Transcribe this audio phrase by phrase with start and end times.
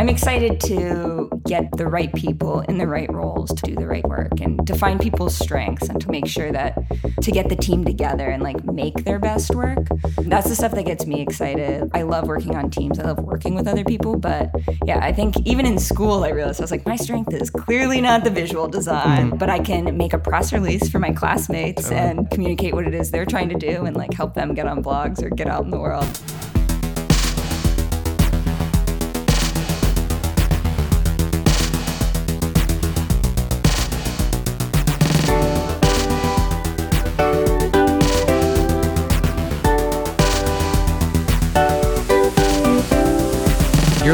[0.00, 4.02] I'm excited to get the right people in the right roles to do the right
[4.08, 6.74] work and to find people's strengths and to make sure that
[7.20, 9.86] to get the team together and like make their best work.
[10.22, 11.90] That's the stuff that gets me excited.
[11.92, 12.98] I love working on teams.
[12.98, 14.16] I love working with other people.
[14.16, 14.50] But
[14.86, 18.00] yeah, I think even in school, I realized I was like, my strength is clearly
[18.00, 19.36] not the visual design, mm-hmm.
[19.36, 23.10] but I can make a press release for my classmates and communicate what it is
[23.10, 25.70] they're trying to do and like help them get on blogs or get out in
[25.70, 26.08] the world.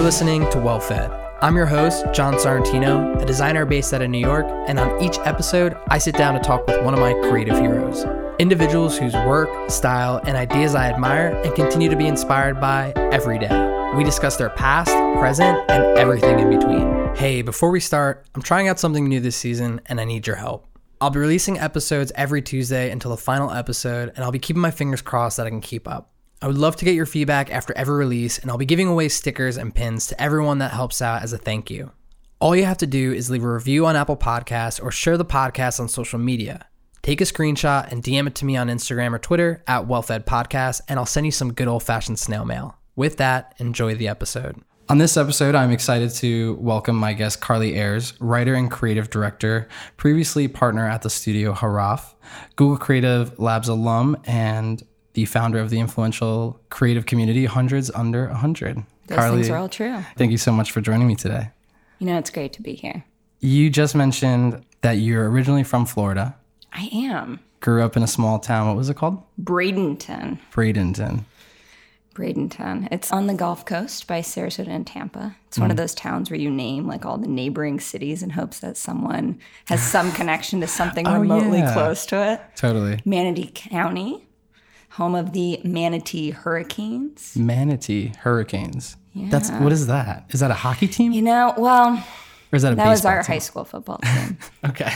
[0.07, 1.11] Listening to Well Fed.
[1.43, 5.19] I'm your host, John Sorrentino, a designer based out of New York, and on each
[5.25, 8.05] episode, I sit down to talk with one of my creative heroes.
[8.39, 13.41] Individuals whose work, style, and ideas I admire and continue to be inspired by every
[13.41, 13.51] day.
[13.97, 17.17] We discuss their past, present, and everything in between.
[17.17, 20.37] Hey, before we start, I'm trying out something new this season and I need your
[20.37, 20.69] help.
[21.01, 24.71] I'll be releasing episodes every Tuesday until the final episode, and I'll be keeping my
[24.71, 26.13] fingers crossed that I can keep up.
[26.43, 29.09] I would love to get your feedback after every release, and I'll be giving away
[29.09, 31.93] stickers and pins to everyone that helps out as a thank you.
[32.41, 35.25] All you have to do is leave a review on Apple Podcasts or share the
[35.25, 36.67] podcast on social media.
[37.01, 40.83] Take a screenshot and DM it to me on Instagram or Twitter at WellFed Podcast,
[40.89, 42.77] and I'll send you some good old fashioned snail mail.
[42.97, 44.61] With that, enjoy the episode.
[44.91, 49.69] On this episode, I'm excited to welcome my guest, Carly Ayres, writer and creative director,
[49.97, 52.15] previously partner at the studio HAWRAF,
[52.57, 54.83] Google Creative Labs alum, and
[55.17, 58.85] the founder of the influential creative community Hundreds Under 100.
[59.07, 60.05] Those Carly, things are all true.
[60.17, 61.51] Thank you so much for joining me today.
[61.99, 63.03] You know, it's great to be here.
[63.41, 66.37] You just mentioned that you're originally from Florida.
[66.71, 67.41] I am.
[67.61, 68.69] Grew up in a small town.
[68.69, 69.23] What was it called?
[69.43, 70.39] Bradenton.
[70.53, 71.25] Bradenton.
[72.13, 72.89] Bradenton.
[72.91, 75.35] It's on the Gulf Coast by Sarasota and Tampa.
[75.47, 75.63] It's mm.
[75.63, 75.81] one of mm.
[75.81, 79.83] those towns where you name like all the neighboring cities in hopes that someone has
[79.83, 81.73] some connection to something oh, remotely yeah.
[81.73, 82.41] close to it.
[82.55, 83.01] Totally.
[83.07, 84.26] Manatee County
[84.97, 87.37] home of the Manatee Hurricanes.
[87.37, 88.97] Manatee Hurricanes.
[89.13, 89.29] Yeah.
[89.29, 90.25] That's what is that?
[90.31, 91.13] Is that a hockey team?
[91.13, 92.03] You know, well,
[92.51, 93.35] or is that a that was our team?
[93.35, 94.39] high school football team.
[94.67, 94.93] okay.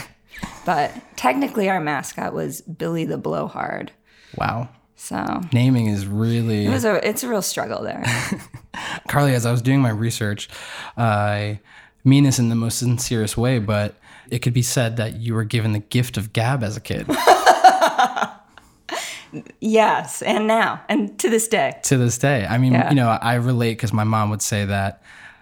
[0.65, 3.91] But technically, our mascot was Billy the Blowhard.
[4.37, 4.69] Wow.
[4.95, 8.03] So naming is really it was a it's a real struggle there.
[9.07, 10.49] Carly, as I was doing my research,
[10.97, 11.59] I
[12.03, 13.95] mean this in the most sincerest way, but
[14.31, 17.05] it could be said that you were given the gift of gab as a kid.
[19.59, 21.79] Yes, and now, and to this day.
[21.83, 22.45] To this day.
[22.45, 22.89] I mean, yeah.
[22.89, 25.01] you know, I relate because my mom would say that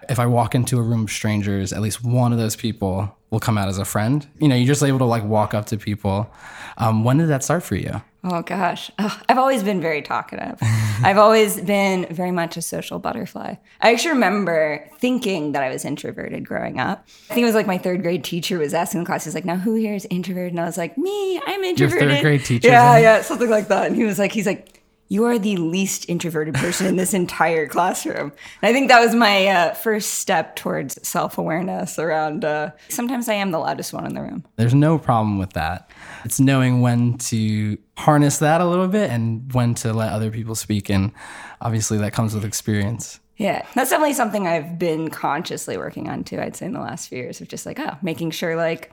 [0.10, 3.40] if I walk into a room of strangers, at least one of those people will
[3.40, 4.28] come out as a friend.
[4.40, 6.32] You know, you're just able to like walk up to people.
[6.78, 8.02] Um, when did that start for you?
[8.22, 10.58] Oh gosh, oh, I've always been very talkative.
[11.04, 13.56] I've always been very much a social butterfly.
[13.80, 17.08] I actually remember thinking that I was introverted growing up.
[17.30, 19.46] I think it was like my third grade teacher was asking the class, he's like,
[19.46, 22.44] "Now who here is introverted?" And I was like, "Me, I'm introverted." Your third grade
[22.46, 22.68] teacher.
[22.68, 23.88] Yeah, yeah, something like that.
[23.88, 24.79] And he was like, he's like,
[25.10, 28.32] you are the least introverted person in this entire classroom.
[28.62, 33.28] And I think that was my uh, first step towards self awareness around uh, sometimes
[33.28, 34.46] I am the loudest one in the room.
[34.56, 35.90] There's no problem with that.
[36.24, 40.56] It's knowing when to harness that a little bit and when to let other people
[40.56, 40.90] speak.
[40.90, 41.12] And
[41.60, 43.20] obviously, that comes with experience.
[43.38, 47.08] Yeah, that's definitely something I've been consciously working on too, I'd say, in the last
[47.08, 48.92] few years of just like, oh, making sure like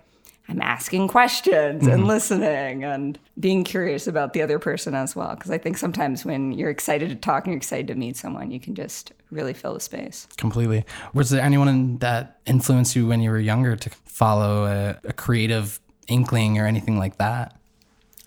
[0.49, 1.93] I'm asking questions mm-hmm.
[1.93, 5.35] and listening and being curious about the other person as well.
[5.35, 8.51] Because I think sometimes when you're excited to talk and you're excited to meet someone,
[8.51, 10.29] you can just really fill the space.
[10.37, 10.85] Completely.
[11.15, 15.81] Was there anyone that influenced you when you were younger to follow a, a creative
[16.07, 17.59] inkling or anything like that?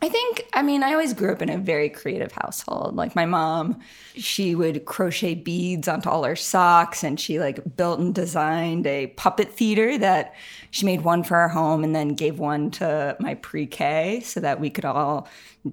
[0.01, 2.95] I think, I mean, I always grew up in a very creative household.
[2.95, 3.79] Like my mom,
[4.15, 9.07] she would crochet beads onto all her socks and she like built and designed a
[9.07, 10.35] puppet theater that
[10.71, 14.39] she made one for our home and then gave one to my pre K so
[14.39, 15.27] that we could all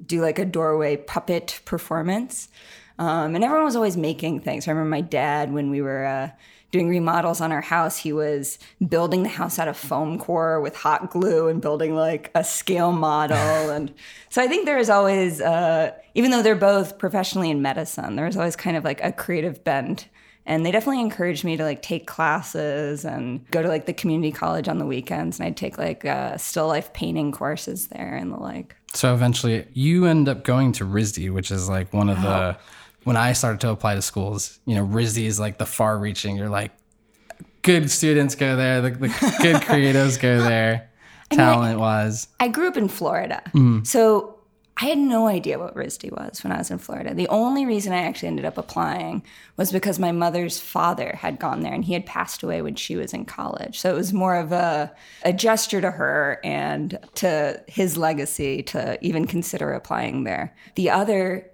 [0.07, 2.49] do like a doorway puppet performance.
[2.99, 4.67] Um, and everyone was always making things.
[4.67, 6.31] I remember my dad when we were, uh,
[6.73, 10.77] doing remodels on our house, he was building the house out of foam core with
[10.77, 13.37] hot glue and building like a scale model.
[13.71, 13.93] and
[14.29, 18.37] so I think there is always, uh, even though they're both professionally in medicine, there's
[18.37, 20.09] always kind of like a creative bent.
[20.49, 24.31] And they definitely encouraged me to like take classes and go to like the community
[24.31, 25.41] college on the weekends.
[25.41, 28.77] And I'd take like uh, still life painting courses there and the like.
[28.95, 32.23] So eventually you end up going to RISD, which is like one of oh.
[32.23, 32.59] the
[33.07, 36.37] when I started to apply to schools, you know, RISD is like the far reaching.
[36.37, 36.73] You're like,
[37.63, 39.09] good students go there, the, the
[39.41, 40.91] good creatives go there,
[41.31, 42.27] talent wise.
[42.41, 43.45] I grew up in Florida.
[43.55, 43.87] Mm.
[43.87, 44.41] So
[44.79, 47.15] I had no idea what RISD was when I was in Florida.
[47.15, 49.23] The only reason I actually ended up applying
[49.57, 52.97] was because my mother's father had gone there and he had passed away when she
[52.97, 53.79] was in college.
[53.79, 54.93] So it was more of a,
[55.23, 60.57] a gesture to her and to his legacy to even consider applying there.
[60.75, 61.49] The other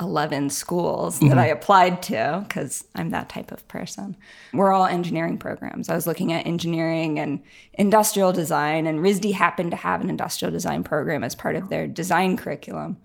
[0.00, 1.38] 11 schools that mm-hmm.
[1.38, 4.16] I applied to, because I'm that type of person,
[4.52, 5.88] were all engineering programs.
[5.88, 7.42] I was looking at engineering and
[7.74, 11.86] industrial design, and RISD happened to have an industrial design program as part of their
[11.86, 12.98] design curriculum.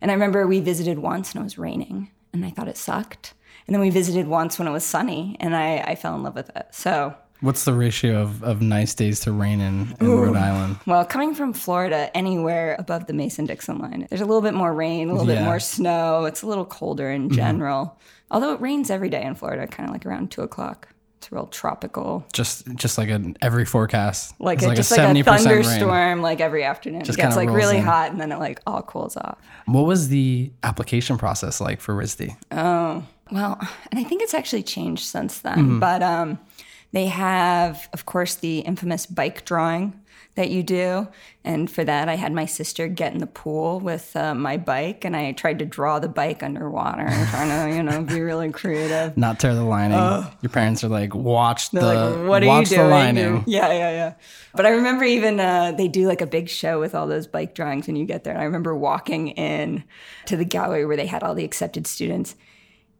[0.00, 3.34] And I remember we visited once and it was raining, and I thought it sucked.
[3.66, 6.34] And then we visited once when it was sunny, and I, I fell in love
[6.34, 6.68] with it.
[6.70, 10.76] So What's the ratio of, of nice days to rain in, in Rhode Island?
[10.86, 14.72] Well, coming from Florida, anywhere above the Mason Dixon line, there's a little bit more
[14.72, 16.24] rain, a little bit more snow.
[16.24, 17.98] It's a little colder in general.
[18.30, 20.88] Although it rains every day in Florida, kind of like around two o'clock.
[21.18, 24.34] It's real tropical, Just just like an every forecast.
[24.40, 25.24] like, It's a, just like a 70% rain.
[25.24, 27.04] thunderstorm, like every afternoon.
[27.04, 27.84] Just it gets like really in.
[27.84, 29.38] hot, and then it like all cools off.
[29.66, 32.36] What was the application process like for RISD?
[32.50, 33.56] Oh well,
[33.92, 35.58] and I think it's actually changed since then.
[35.58, 35.78] Mm-hmm.
[35.78, 36.40] But um,
[36.92, 39.98] they have, of course, the infamous bike drawing
[40.34, 41.08] that you do.
[41.44, 45.04] And for that, I had my sister get in the pool with uh, my bike,
[45.04, 49.16] and I tried to draw the bike underwater, trying to, you know, be really creative.
[49.16, 49.98] Not tear the lining.
[50.40, 52.90] Your parents are like, watch the like, what are watch you the doing?
[52.90, 53.44] lining.
[53.46, 54.14] Yeah, yeah, yeah.
[54.54, 57.54] But I remember even uh, they do like a big show with all those bike
[57.54, 58.32] drawings when you get there.
[58.32, 59.84] And I remember walking in
[60.26, 62.36] to the gallery where they had all the accepted students.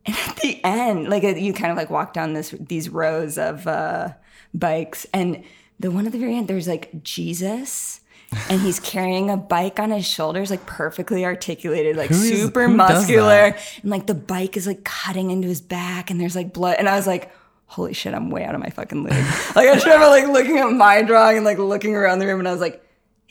[0.05, 3.39] And at the end, like uh, you kind of like walk down this these rows
[3.39, 4.15] of uh,
[4.53, 5.45] bikes, and
[5.79, 8.01] the one at the very end, there's like Jesus.
[8.49, 13.55] And he's carrying a bike on his shoulders, like perfectly articulated, like is- super muscular
[13.83, 16.89] and like the bike is like cutting into his back and there's like blood and
[16.89, 17.31] i was like
[17.67, 19.13] holy shit i'm way out of my fucking league
[19.55, 22.39] like i just remember like looking at my drawing and like looking around the room
[22.39, 22.82] and i was like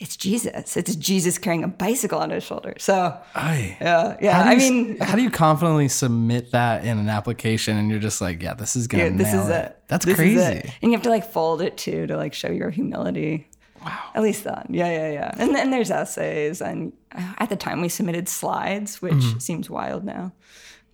[0.02, 3.76] it's jesus it's jesus carrying a bicycle on his shoulder so Aye.
[3.80, 7.76] yeah yeah How i you- mean how do you confidently submit that in an application
[7.78, 9.52] and you're just like, yeah, this is gonna yeah, this is it.
[9.66, 10.40] it That's This crazy.
[10.40, 10.70] it.
[10.82, 13.48] and you have to like fold it too to like show your humility
[13.84, 17.56] wow at least that yeah yeah yeah and then there's essays and uh, at the
[17.56, 19.38] time we submitted slides which Mm-hmm.
[19.38, 20.32] seems wild now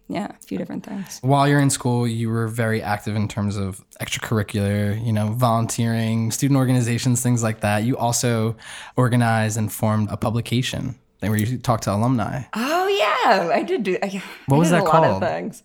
[0.08, 3.56] yeah a few different things While you're in school, you were very active in terms
[3.56, 7.84] of extracurricular, you know, volunteering, student organizations, things like that.
[7.84, 8.56] You also
[8.96, 12.43] organized and formed a publication where you talk to alumni.
[12.55, 13.99] Oh yeah, I did do.
[14.02, 15.22] I, What I was that a lot called?
[15.22, 15.62] of things.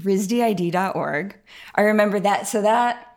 [0.00, 1.36] RISDID.org.
[1.74, 2.46] I remember that.
[2.48, 3.16] So that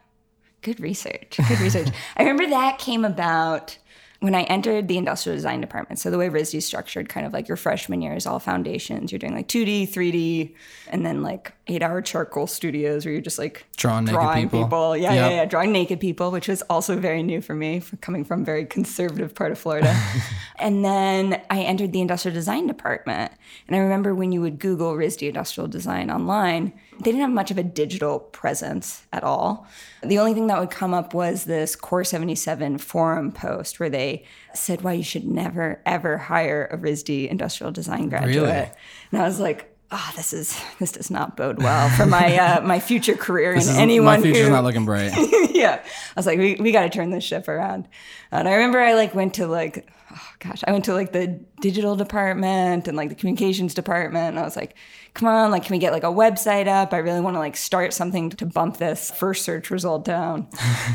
[0.62, 1.40] good research.
[1.48, 1.90] Good research.
[2.18, 3.78] I remember that came about
[4.22, 6.00] when I entered the industrial design department.
[6.00, 9.12] So the way RISD is structured, kind of like your freshman year is all foundations.
[9.12, 10.56] You're doing like 2D, 3D,
[10.90, 14.96] and then like eight-hour charcoal studios where you're just like Drawing naked drawing people.
[14.98, 15.32] Yeah, Yep.
[15.32, 18.42] yeah, yeah, drawing naked people, which was also very new for me, for coming from
[18.42, 19.96] a very conservative part of Florida.
[20.60, 23.32] and then I entered the industrial design department.
[23.68, 27.50] And I remember when you would Google RISD industrial design online, they didn't have much
[27.50, 29.66] of a digital presence at all.
[30.04, 34.26] The only thing that would come up was this Core 77 forum post where they
[34.54, 38.36] said why you should never, ever hire a RISD industrial design graduate.
[38.36, 38.70] Really?
[39.12, 42.62] And I was like, oh, this is this does not bode well for my uh,
[42.66, 45.12] my future career and anyone my future's who, not looking bright.
[45.52, 45.82] yeah.
[45.84, 47.88] I was like, we, we got to turn this ship around.
[48.32, 51.28] And I remember I like went to like, oh gosh, I went to like the
[51.60, 54.30] digital department and like the communications department.
[54.30, 54.76] And I was like,
[55.14, 56.94] come on, like, can we get like a website up?
[56.94, 60.48] I really want to like start something to bump this first search result down.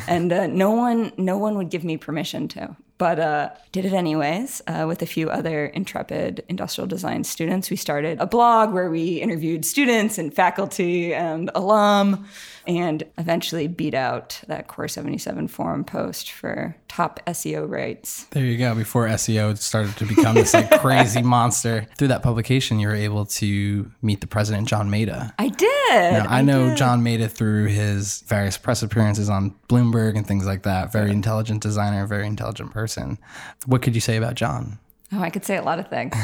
[0.08, 2.76] and uh, no one, no one would give me permission to.
[2.98, 7.68] But uh, did it anyways uh, with a few other intrepid industrial design students.
[7.68, 12.26] We started a blog where we interviewed students and faculty and alum,
[12.66, 18.24] and eventually beat out that Core 77 forum post for top SEO rates.
[18.30, 18.74] There you go.
[18.74, 23.26] Before SEO started to become this like crazy monster, through that publication, you were able
[23.26, 25.32] to meet the president, John Maeda.
[25.38, 26.12] I did.
[26.12, 26.78] Now, I know did.
[26.78, 30.92] John Maeda through his various press appearances on Bloomberg and things like that.
[30.92, 33.18] Very intelligent designer, very intelligent person.
[33.66, 34.78] What could you say about John?
[35.12, 36.14] Oh, I could say a lot of things.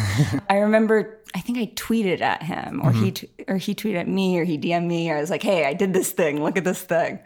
[0.51, 3.12] I remember, I think I tweeted at him, or he mm-hmm.
[3.12, 5.09] t- or he tweeted at me, or he DM'd me.
[5.09, 6.43] Or I was like, "Hey, I did this thing.
[6.43, 7.21] Look at this thing,"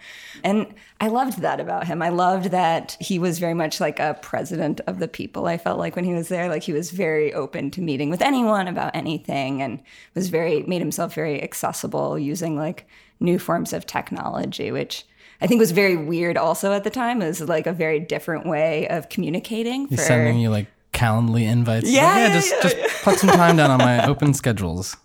[0.45, 2.03] and I loved that about him.
[2.03, 5.47] I loved that he was very much like a president of the people.
[5.47, 8.21] I felt like when he was there, like he was very open to meeting with
[8.21, 9.83] anyone about anything, and
[10.15, 12.87] was very made himself very accessible using like
[13.19, 15.05] new forms of technology, which.
[15.39, 17.21] I think was very weird also at the time.
[17.21, 19.87] It was like a very different way of communicating.
[19.87, 21.91] He's for, sending you like Calendly invites.
[21.91, 24.97] Yeah, like, yeah, just yeah, just put some time down on my open schedules.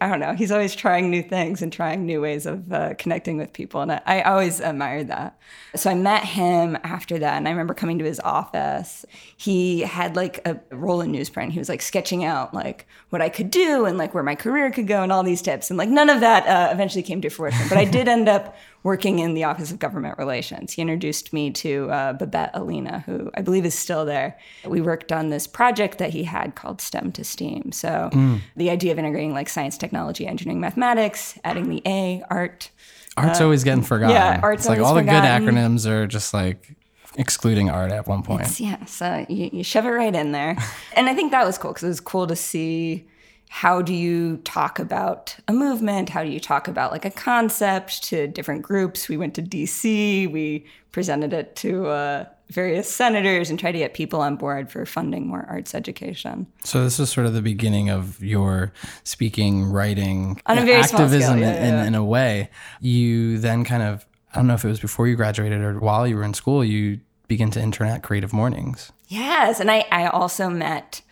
[0.00, 0.34] I don't know.
[0.34, 3.82] He's always trying new things and trying new ways of uh, connecting with people.
[3.82, 5.38] And I, I always admired that.
[5.74, 7.34] So I met him after that.
[7.34, 9.04] And I remember coming to his office.
[9.36, 11.52] He had like a roll in newsprint.
[11.52, 14.70] He was like sketching out like what I could do and like where my career
[14.70, 15.70] could go and all these tips.
[15.70, 17.68] And like none of that uh, eventually came to fruition.
[17.68, 20.72] But I did end up working in the Office of Government Relations.
[20.72, 24.38] He introduced me to uh, Babette Allina, who I believe is still there.
[24.64, 27.72] We worked on this project that he had called STEM to STEAM.
[27.72, 28.40] So mm.
[28.56, 32.70] the idea of integrating like science, technology, engineering, mathematics, adding the A, art.
[33.16, 34.14] Art's uh, always getting forgotten.
[34.14, 35.06] Yeah, art's it's like all forgotten.
[35.06, 36.76] the good acronyms are just like
[37.16, 38.42] excluding art at one point.
[38.42, 40.56] It's, yeah, so you, you shove it right in there.
[40.94, 43.08] and I think that was cool because it was cool to see
[43.48, 46.08] how do you talk about a movement?
[46.08, 49.08] How do you talk about like a concept to different groups?
[49.08, 53.94] We went to DC, we presented it to uh, various senators and tried to get
[53.94, 56.46] people on board for funding more arts education.
[56.64, 58.72] So this was sort of the beginning of your
[59.04, 61.80] speaking, writing, activism yeah, yeah, yeah.
[61.82, 62.50] In, in a way.
[62.80, 66.06] You then kind of, I don't know if it was before you graduated or while
[66.06, 68.92] you were in school, you begin to intern at Creative Mornings.
[69.08, 71.02] Yes, and I, I also met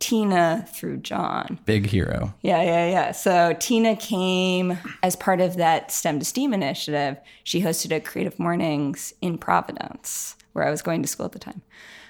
[0.00, 1.60] Tina through John.
[1.66, 2.34] Big hero.
[2.42, 3.12] Yeah, yeah, yeah.
[3.12, 7.18] So Tina came as part of that STEM to STEAM initiative.
[7.44, 11.38] She hosted a Creative Mornings in Providence, where I was going to school at the
[11.38, 11.62] time.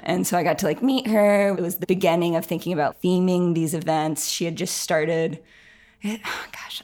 [0.02, 1.48] And so I got to like meet her.
[1.50, 4.28] It was the beginning of thinking about theming these events.
[4.28, 5.42] She had just started,
[6.00, 6.82] it, oh gosh,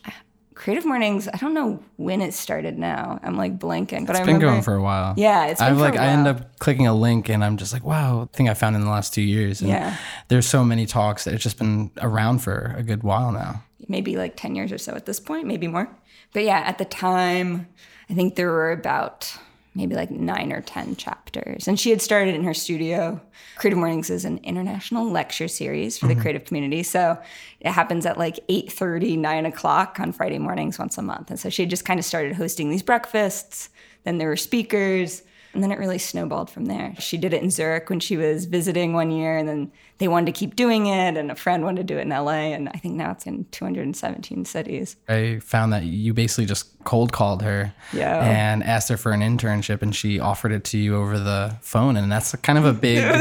[0.57, 3.21] Creative Mornings, I don't know when it started now.
[3.23, 5.13] I'm like blanking, but it's I been remember, going for a while.
[5.17, 7.85] Yeah, it's been I've like I end up clicking a link and I'm just like,
[7.85, 9.61] wow, thing I found in the last two years.
[9.61, 9.99] And yeah,
[10.29, 13.63] there's so many talks that it's just been around for a good while now.
[13.87, 15.95] Maybe like ten years or so at this point, maybe more.
[16.33, 17.69] But yeah, at the time,
[18.09, 19.37] I think there were about
[19.76, 21.68] maybe like nine or 10 chapters.
[21.68, 23.21] And she had started in her studio.
[23.56, 26.16] Creative Mornings is an international lecture series for mm-hmm.
[26.16, 26.83] the creative community.
[26.83, 27.18] So
[27.61, 31.30] it happens at like 8.30, 9 o'clock on Friday mornings once a month.
[31.30, 33.68] And so she had just kind of started hosting these breakfasts.
[34.04, 35.23] Then there were speakers.
[35.57, 36.95] And then it really snowballed from there.
[36.99, 40.27] She did it in Zurich when she was visiting one year, and then they wanted
[40.27, 42.79] to keep doing it, and a friend wanted to do it in LA, and I
[42.79, 44.97] think now it's in 217 cities.
[45.09, 48.23] I found that you basically just cold called her yeah.
[48.23, 51.97] and asked her for an internship, and she offered it to you over the phone,
[51.97, 53.03] and that's kind of a big.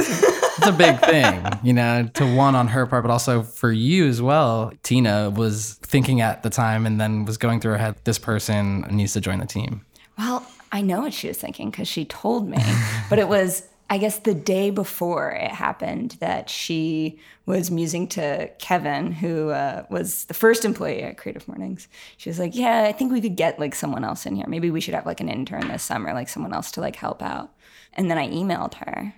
[0.57, 4.07] it's a big thing, you know, to one on her part, but also for you
[4.07, 4.73] as well.
[4.83, 8.81] Tina was thinking at the time and then was going through her head, this person
[8.91, 9.85] needs to join the team.
[10.17, 12.61] Well, I know what she was thinking because she told me.
[13.09, 18.49] but it was, I guess, the day before it happened that she was musing to
[18.59, 21.87] Kevin, who uh, was the first employee at Creative Mornings.
[22.17, 24.47] She was like, "Yeah, I think we could get like someone else in here.
[24.49, 27.21] Maybe we should have like an intern this summer, like someone else to like help
[27.21, 27.53] out."
[27.93, 29.15] And then I emailed her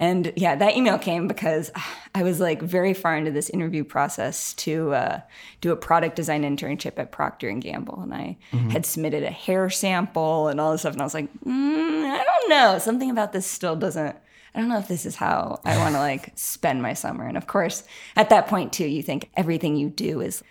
[0.00, 1.70] and yeah, that email came because
[2.14, 5.20] I was like very far into this interview process to uh,
[5.60, 8.70] do a product design internship at Procter and Gamble, and I mm-hmm.
[8.70, 12.22] had submitted a hair sample and all this stuff, and I was like, mm, I
[12.22, 14.16] don't know, something about this still doesn't.
[14.54, 17.26] I don't know if this is how I want to like spend my summer.
[17.26, 17.84] And of course,
[18.16, 20.42] at that point too, you think everything you do is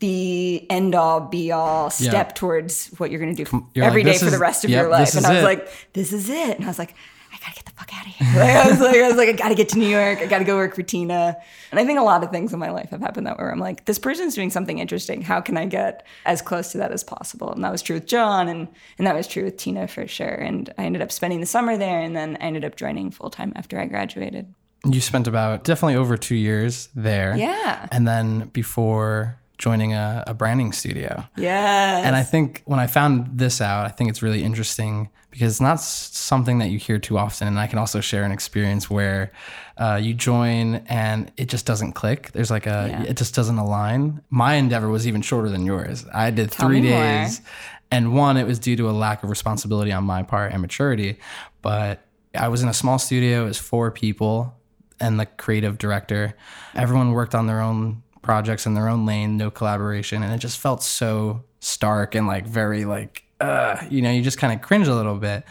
[0.00, 2.34] the end all be all step yeah.
[2.34, 4.82] towards what you're going to do every like, day for is, the rest of yep,
[4.82, 5.14] your life.
[5.14, 5.44] And I was it.
[5.44, 6.56] like, this is it.
[6.56, 6.94] And I was like,
[7.40, 8.40] I gotta get the fuck out of here.
[8.40, 10.18] Like, I was like, I was like, I gotta get to New York.
[10.18, 11.36] I gotta go work for Tina.
[11.70, 13.44] And I think a lot of things in my life have happened that way.
[13.44, 15.22] Where I'm like, this person's doing something interesting.
[15.22, 17.52] How can I get as close to that as possible?
[17.52, 18.68] And that was true with John, and
[18.98, 20.26] and that was true with Tina for sure.
[20.26, 23.30] And I ended up spending the summer there, and then I ended up joining full
[23.30, 24.52] time after I graduated.
[24.84, 27.36] You spent about definitely over two years there.
[27.36, 27.88] Yeah.
[27.90, 31.24] And then before joining a, a branding studio.
[31.36, 32.02] Yeah.
[32.04, 35.60] And I think when I found this out, I think it's really interesting because it's
[35.60, 37.48] not something that you hear too often.
[37.48, 39.32] And I can also share an experience where
[39.76, 42.32] uh, you join and it just doesn't click.
[42.32, 43.02] There's like a, yeah.
[43.02, 44.22] it just doesn't align.
[44.30, 46.04] My endeavor was even shorter than yours.
[46.12, 47.40] I did Tell three days.
[47.40, 47.48] More.
[47.90, 51.18] And one, it was due to a lack of responsibility on my part and maturity.
[51.62, 52.04] But
[52.34, 54.54] I was in a small studio, it was four people
[55.00, 56.34] and the creative director.
[56.74, 60.58] Everyone worked on their own projects in their own lane, no collaboration, and it just
[60.58, 64.88] felt so stark and like very like uh, you know, you just kind of cringe
[64.88, 65.44] a little bit.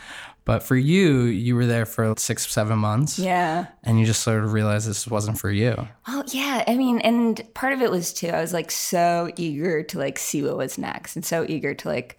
[0.45, 3.19] But for you, you were there for six, seven months.
[3.19, 3.67] Yeah.
[3.83, 5.89] And you just sort of realized this wasn't for you.
[6.07, 6.63] Well, yeah.
[6.65, 10.17] I mean, and part of it was too, I was like so eager to like
[10.17, 12.17] see what was next and so eager to like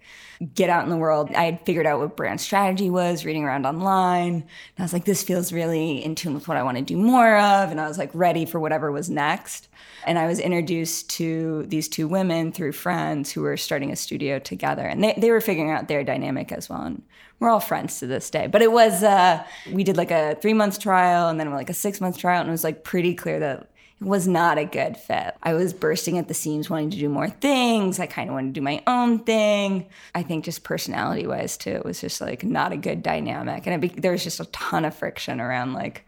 [0.53, 1.29] get out in the world.
[1.35, 4.33] I had figured out what brand strategy was, reading around online.
[4.33, 4.43] And
[4.77, 7.37] I was like, this feels really in tune with what I want to do more
[7.37, 7.71] of.
[7.71, 9.67] And I was like ready for whatever was next.
[10.05, 14.39] And I was introduced to these two women through friends who were starting a studio
[14.39, 14.85] together.
[14.85, 16.83] And they, they were figuring out their dynamic as well.
[16.83, 17.03] And
[17.39, 18.47] we're all friends to this day.
[18.47, 19.43] But it was, uh,
[19.73, 22.39] we did like a three month trial and then like a six month trial.
[22.39, 23.69] And it was like pretty clear that
[24.01, 25.35] was not a good fit.
[25.43, 27.99] I was bursting at the seams, wanting to do more things.
[27.99, 29.87] I kind of wanted to do my own thing.
[30.15, 33.67] I think just personality wise, too, it was just like not a good dynamic.
[33.67, 36.05] And be- there was just a ton of friction around like,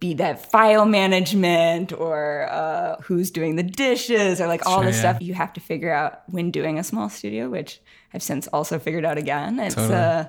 [0.00, 4.90] be that file management or uh, who's doing the dishes or like all Sure, the
[4.90, 4.98] yeah.
[4.98, 7.80] stuff you have to figure out when doing a small studio, which
[8.12, 9.58] I've since also figured out again.
[9.60, 9.94] It's Totally.
[9.94, 10.24] uh,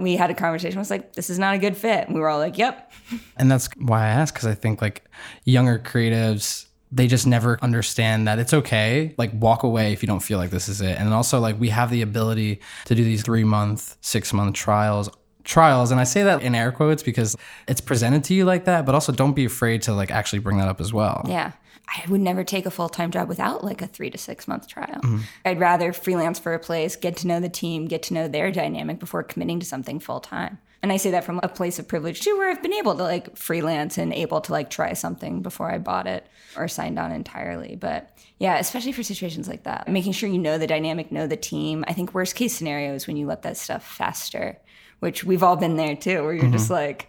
[0.00, 0.78] we had a conversation.
[0.78, 2.92] I was like, "This is not a good fit," and we were all like, "Yep."
[3.36, 5.04] And that's why I ask because I think like
[5.44, 9.14] younger creatives, they just never understand that it's okay.
[9.16, 10.98] Like walk away if you don't feel like this is it.
[10.98, 15.08] And also like we have the ability to do these three month, six month trials.
[15.42, 17.34] Trials, and I say that in air quotes because
[17.66, 20.58] it's presented to you like that, but also don't be afraid to like actually bring
[20.58, 21.24] that up as well.
[21.26, 21.52] Yeah.
[21.92, 24.68] I would never take a full time job without like a three to six month
[24.68, 25.00] trial.
[25.02, 25.18] Mm-hmm.
[25.44, 28.52] I'd rather freelance for a place, get to know the team, get to know their
[28.52, 30.58] dynamic before committing to something full time.
[30.82, 33.02] And I say that from a place of privilege too, where I've been able to
[33.02, 37.12] like freelance and able to like try something before I bought it or signed on
[37.12, 37.76] entirely.
[37.76, 41.36] But yeah, especially for situations like that, making sure you know the dynamic, know the
[41.36, 41.84] team.
[41.86, 44.56] I think worst case scenario is when you let that stuff fester,
[45.00, 46.52] which we've all been there too, where you're Mm-hmm.
[46.52, 47.08] just like,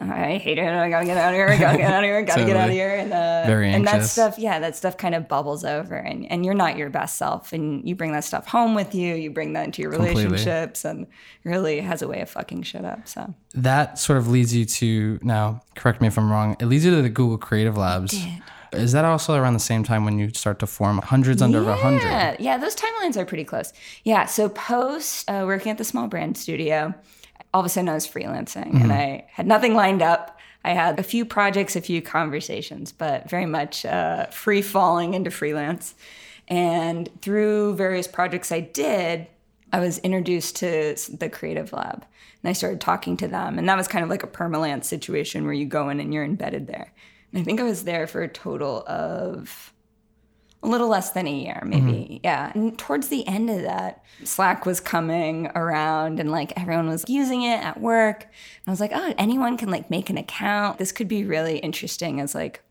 [0.00, 0.68] I hate it.
[0.68, 1.48] I gotta get out of here.
[1.48, 2.18] I gotta get out of here.
[2.18, 2.94] I gotta get out of here.
[2.94, 6.44] And uh, Very and that stuff, yeah, that stuff kind of bubbles over, and and
[6.44, 9.14] you're not your best self, and you bring that stuff home with you.
[9.14, 10.24] You bring that into your Completely.
[10.26, 11.06] relationships, and
[11.44, 13.08] really has a way of fucking shit up.
[13.08, 16.84] So That sort of leads you to now, correct me if I'm wrong, it leads
[16.84, 18.14] you to the Google Creative Labs.
[18.72, 21.74] Is that also around the same time when you start to form hundreds under a
[21.74, 22.02] hundred?
[22.02, 23.72] Yeah, yeah, those timelines are pretty close.
[24.04, 26.92] Yeah, so post uh, working at the small brand studio,
[27.58, 30.38] all of a sudden I was freelancing and I had nothing lined up.
[30.62, 35.32] I had a few projects, a few conversations, but very much uh, free falling into
[35.32, 35.96] freelance.
[36.46, 39.26] And through various projects I did,
[39.72, 42.06] I was introduced to the Creative Lab
[42.44, 43.58] and I started talking to them.
[43.58, 46.24] And that was kind of like a permalance situation where you go in and you're
[46.24, 46.92] embedded there.
[47.32, 49.72] And I think I was there for a total of
[50.62, 51.92] a little less than a year, maybe.
[51.92, 52.16] Mm-hmm.
[52.24, 52.52] Yeah.
[52.54, 57.42] And towards the end of that, Slack was coming around and like everyone was using
[57.42, 58.22] it at work.
[58.22, 58.30] And
[58.66, 60.78] I was like, oh, anyone can like make an account.
[60.78, 62.62] This could be really interesting as like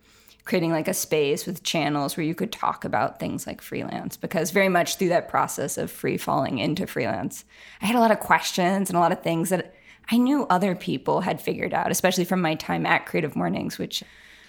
[0.48, 4.52] creating like a space with channels where you could talk about things like freelance because
[4.52, 7.44] very much through that process of free falling into freelance
[7.82, 9.76] i had a lot of questions and a lot of things that
[10.10, 14.06] i knew other people had figured out especially from my time at creative mornings which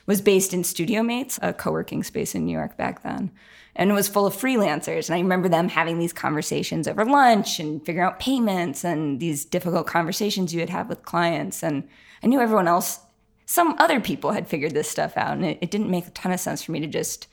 [0.09, 3.31] was based in studio mates a co-working space in new york back then
[3.79, 5.09] and it was full of freelancers.
[5.09, 9.45] And i remember them having these conversations over lunch and figuring out payments and these
[9.45, 11.63] difficult conversations you would have with clients.
[11.63, 11.89] And
[12.23, 13.01] i knew everyone else
[13.47, 16.33] some other people had figured this stuff out and it, it didn't make a ton
[16.33, 17.29] of sense for me to just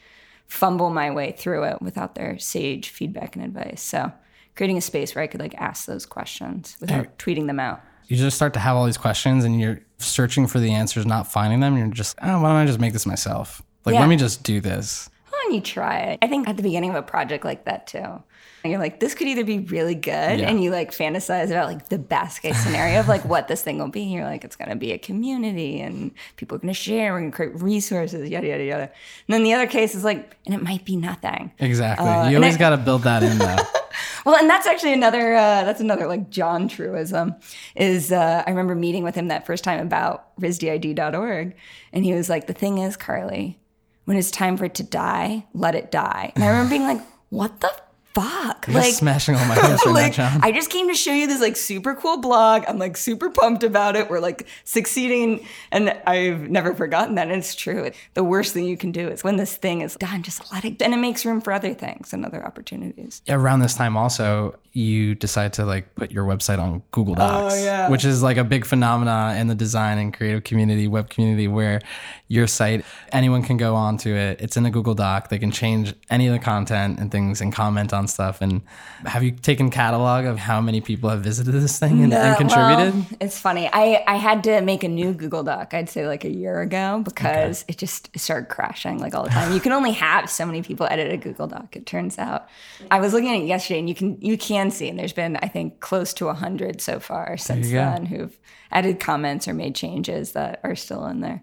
[0.48, 3.82] fumble my way through it without their sage feedback and advice.
[3.82, 4.14] So
[4.56, 7.82] creating a space where i could like ask those questions without tweeting them out.
[8.08, 11.32] You just start to have all these questions and you're searching for the answers, not
[11.32, 11.78] finding them.
[11.78, 13.62] You're just, oh, why don't I just make this myself?
[13.86, 14.02] Like, Yeah.
[14.02, 15.10] let me just do this.
[15.30, 16.20] Why don't you try it?
[16.22, 18.22] I think at the beginning of a project like that too.
[18.64, 20.50] And you're like, this could either be really good, Yeah.
[20.50, 23.78] and you like fantasize about like the best case scenario of like what this thing
[23.78, 24.02] will be.
[24.02, 27.62] You're like, it's gonna be a community, and people are gonna share, we're gonna create
[27.62, 28.84] resources, yada yada yada.
[28.84, 28.90] And
[29.36, 31.52] then the other case is like, and it might be nothing.
[31.60, 32.08] Exactly.
[32.08, 33.56] Uh, you always I- got to build that in though.
[34.26, 37.36] Well, and that's actually another uh, that's another like John truism.
[37.76, 41.56] Is uh, I remember meeting with him that first time about RISDID.org,
[41.94, 43.60] and he was like, "The thing is, Carly,
[44.06, 47.02] when it's time for it to die, let it die." And I remember being like,
[47.30, 47.72] "What the
[48.16, 50.40] fuck?" You're just smashing all my hopes right like, now, John.
[50.44, 52.64] I just came to show you this like super cool blog.
[52.68, 54.10] I'm like super pumped about it.
[54.10, 57.28] We're like succeeding, and I've never forgotten that.
[57.28, 57.92] And it's true.
[58.14, 60.82] The worst thing you can do is when this thing is done, just let it,
[60.82, 63.22] and it makes room for other things and other opportunities.
[63.30, 67.54] Around this time, also, you decide to like put your website on Google oh, Docs,
[67.56, 67.90] Oh, yeah.
[67.90, 71.82] which is like a big phenomena in the design and creative community, web community, where
[72.28, 74.42] your site, anyone can go onto it.
[74.42, 75.30] It's in a Google Doc.
[75.30, 78.42] They can change any of the content and things and comment on stuff.
[78.42, 78.62] And
[79.06, 82.38] have you taken catalog of how many people have visited this thing and, and Uh,
[82.38, 82.94] contributed?
[82.94, 83.70] well, it's funny.
[83.72, 87.02] I, I had to make a new Google Doc, I'd say like a year ago,
[87.04, 89.54] because it just started crashing like all the time.
[89.54, 92.48] You can only have so many people edit a Google Doc, it turns out.
[92.92, 95.38] I was looking at it yesterday and you can you can see, and there's been,
[95.38, 98.38] I think, close to hundred so far since then who've
[98.72, 101.42] added comments or made changes that are still in there.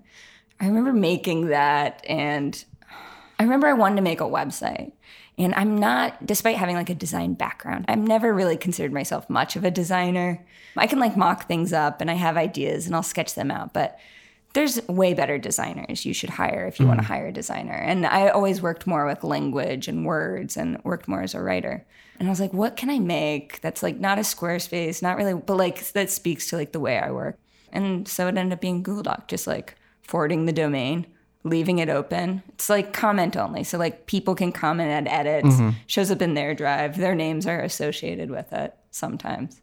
[0.60, 2.62] I remember making that and
[3.38, 4.92] I remember I wanted to make a website.
[5.38, 9.56] And I'm not, despite having like a design background, I've never really considered myself much
[9.56, 10.44] of a designer.
[10.76, 13.72] I can like mock things up and I have ideas and I'll sketch them out,
[13.72, 13.98] but
[14.54, 17.08] there's way better designers you should hire if you want to mm.
[17.08, 17.72] hire a designer.
[17.72, 21.84] And I always worked more with language and words and worked more as a writer.
[22.18, 25.34] And I was like, what can I make that's like not a Squarespace, not really,
[25.34, 27.38] but like that speaks to like the way I work.
[27.72, 31.06] And so it ended up being Google Doc, just like forwarding the domain,
[31.44, 32.42] leaving it open.
[32.50, 33.64] It's like comment only.
[33.64, 35.70] So like people can comment and edits, mm-hmm.
[35.86, 36.96] shows up in their drive.
[36.96, 39.60] Their names are associated with it sometimes.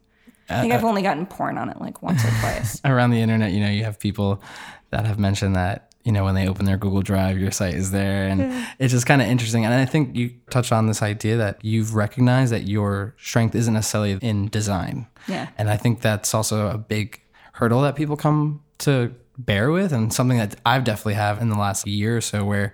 [0.48, 2.80] I uh, think I've uh, only gotten porn on it like once or twice.
[2.84, 4.42] Around the internet, you know, you have people
[4.90, 7.92] that have mentioned that, you know, when they open their Google Drive, your site is
[7.92, 8.26] there.
[8.26, 9.64] And it's just kind of interesting.
[9.64, 13.72] And I think you touched on this idea that you've recognized that your strength isn't
[13.72, 15.06] necessarily in design.
[15.28, 15.48] Yeah.
[15.56, 17.20] And I think that's also a big
[17.52, 21.58] hurdle that people come to bear with and something that I've definitely have in the
[21.58, 22.72] last year or so where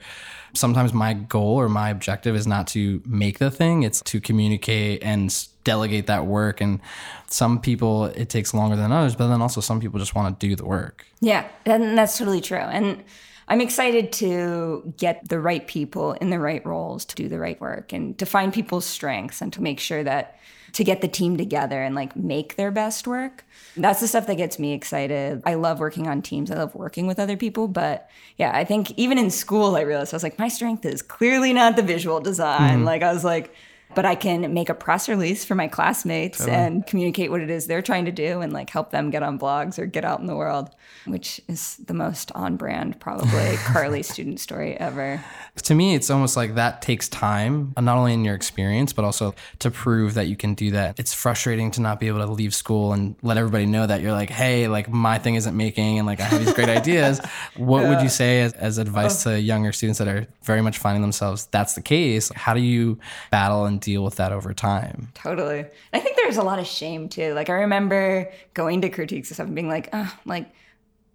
[0.55, 5.03] sometimes my goal or my objective is not to make the thing, it's to communicate
[5.03, 6.81] and delegate that work and
[7.29, 10.47] some people it takes longer than others, but then also some people just want to
[10.47, 11.07] do the work.
[11.21, 12.59] Yeah, and that's totally true.
[12.59, 13.03] And
[13.49, 17.61] I'm excited to get the right people in the right roles to do the right
[17.61, 20.39] work and to find people's strengths and to make sure that
[20.77, 23.47] to get the team together and like make their best work.
[23.79, 25.43] That's the stuff that gets me excited.
[25.47, 26.51] I love working on teams.
[26.51, 27.67] I love working with other people.
[27.67, 31.01] But yeah, I think even in school, I realized I was like, my strength is
[31.01, 32.77] clearly not the visual design.
[32.79, 32.85] Mm-hmm.
[32.85, 33.55] Like, I was like,
[33.95, 37.67] but I can make a press release for my classmates and communicate what it is
[37.67, 40.27] they're trying to do and like help them get on blogs or get out in
[40.27, 40.71] the world,
[41.07, 45.25] which is the most on brand, probably Carly student story ever.
[45.63, 49.05] To me, it's almost like that takes time, uh, not only in your experience, but
[49.05, 50.99] also to prove that you can do that.
[50.99, 54.13] It's frustrating to not be able to leave school and let everybody know that you're
[54.13, 57.21] like, hey, like my thing isn't making and like I have these great ideas.
[57.57, 61.01] What would you say as, as advice to younger students that are very much finding
[61.03, 62.31] themselves that's the case?
[62.35, 62.99] How do you
[63.31, 65.09] battle and deal with that over time?
[65.15, 65.65] Totally.
[65.93, 67.35] I think there's a lot of shame too.
[67.35, 70.51] Like I remember going to critiques and stuff and being like, oh, like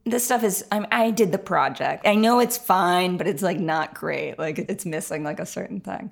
[0.06, 2.08] this stuff is I'm, I did the project.
[2.08, 4.40] I know it's fine, but it's like not great.
[4.40, 6.12] Like it's missing like a certain thing.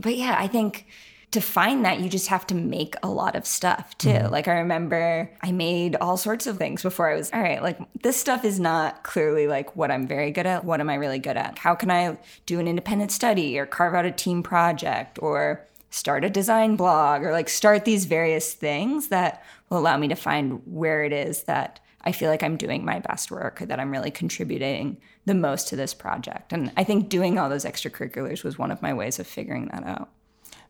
[0.00, 0.86] But yeah, I think
[1.32, 4.08] to find that you just have to make a lot of stuff too.
[4.08, 4.32] Mm-hmm.
[4.32, 7.78] Like I remember I made all sorts of things before I was all right, like
[8.02, 10.64] this stuff is not clearly like what I'm very good at.
[10.64, 11.58] What am I really good at?
[11.58, 16.24] How can I do an independent study or carve out a team project or start
[16.24, 20.60] a design blog or like start these various things that will allow me to find
[20.66, 23.90] where it is that I feel like I'm doing my best work or that I'm
[23.90, 26.52] really contributing the most to this project.
[26.52, 29.84] And I think doing all those extracurriculars was one of my ways of figuring that
[29.84, 30.10] out.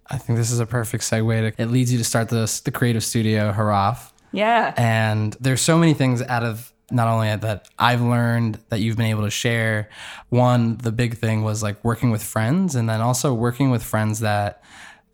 [0.08, 1.56] I think this is a perfect segue.
[1.56, 4.12] To, it leads you to start the, the creative studio, HAWRAF.
[4.30, 4.72] Yeah.
[4.76, 9.06] And there's so many things out of not only that I've learned that you've been
[9.06, 9.88] able to share.
[10.28, 14.20] One, the big thing was like working with friends, and then also working with friends
[14.20, 14.62] that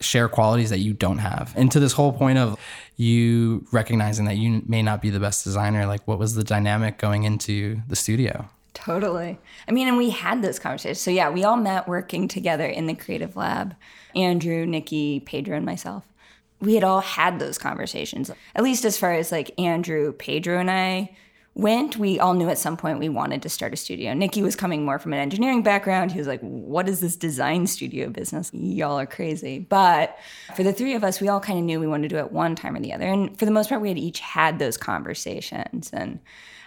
[0.03, 1.53] share qualities that you don't have.
[1.57, 2.59] And to this whole point of
[2.97, 6.99] you recognizing that you may not be the best designer, like what was the dynamic
[6.99, 8.49] going into the studio?
[8.75, 9.38] Totally.
[9.69, 11.01] I mean, and we had those conversations.
[11.01, 13.75] So yeah, we all met working together in the creative lab.
[14.15, 16.05] Andrew, Nikki, Pedro, and myself.
[16.61, 18.31] We had all had those conversations.
[18.55, 21.17] At least as far as like Andrew, Pedro, and I
[21.55, 24.15] went, we all knew at some point we wanted to start a studio.
[24.15, 26.12] Nikki was coming more from an engineering background.
[26.12, 28.51] He was like, What is this design studio business?
[28.55, 29.59] Y'all are crazy.
[29.59, 30.17] But
[30.57, 32.33] for the three of us, we all kind of knew we wanted to do it
[32.33, 33.07] one time or the other.
[33.07, 35.91] And for the most part, we had each had those conversations.
[35.93, 36.21] And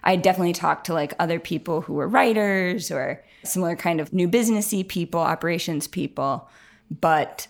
[0.03, 4.27] I definitely talked to like other people who were writers or similar kind of new
[4.27, 6.47] businessy people, operations people.
[6.91, 7.47] But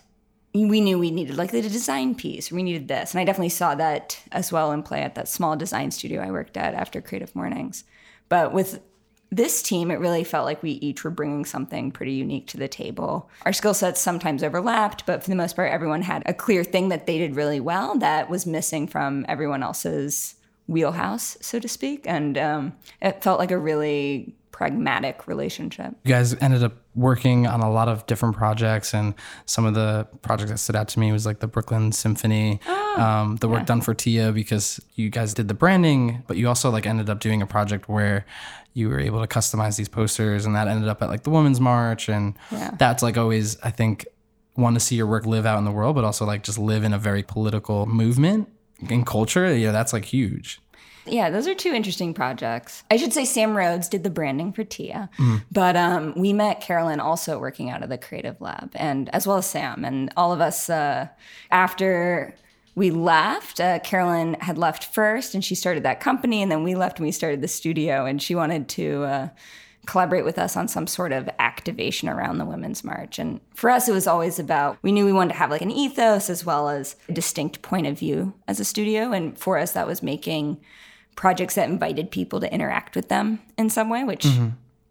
[0.64, 2.50] we knew we needed like the design piece.
[2.50, 3.12] We needed this.
[3.12, 6.30] And I definitely saw that as well in play at that small design studio I
[6.30, 7.84] worked at after Creative Mornings.
[8.28, 8.80] But with
[9.30, 12.68] this team, it really felt like we each were bringing something pretty unique to the
[12.68, 13.28] table.
[13.44, 16.88] Our skill sets sometimes overlapped, but for the most part, everyone had a clear thing
[16.90, 20.36] that they did really well that was missing from everyone else's
[20.68, 22.04] wheelhouse, so to speak.
[22.06, 25.94] And um, it felt like a really pragmatic relationship.
[26.04, 30.08] You guys ended up working on a lot of different projects, and some of the
[30.22, 32.58] projects that stood out to me was like the Brooklyn Symphony,
[32.96, 36.70] um, the work done for Tia because you guys did the branding, but you also
[36.70, 38.24] like ended up doing a project where
[38.72, 41.60] you were able to customize these posters, and that ended up at like the Women's
[41.60, 42.72] March, and Yeah.
[42.78, 44.06] that's like always I think
[44.56, 46.82] want to see your work live out in the world, but also like just live
[46.82, 48.48] in a very political movement
[48.88, 49.54] and culture.
[49.54, 50.60] Yeah, that's like huge.
[51.06, 52.84] Yeah, those are two interesting projects.
[52.90, 55.08] I should say Sam Rhodes did the branding for Tia,
[55.52, 59.36] but um, we met Carolyn also working out of the creative lab, and as well
[59.36, 61.08] as Sam, and all of us uh,
[61.50, 62.34] after
[62.74, 63.58] we left.
[63.58, 67.06] Uh, Carolyn had left first, and she started that company, and then we left and
[67.06, 69.04] we started the studio, and she wanted to.
[69.04, 69.28] Uh,
[69.86, 73.20] collaborate with us on some sort of activation around the Women's March.
[73.20, 75.70] And for us, it was always about, we knew we wanted to have like an
[75.70, 79.12] ethos as well as a distinct point of view as a studio.
[79.12, 80.58] And for us, that was making
[81.16, 84.26] projects that invited people to interact with them in some way, which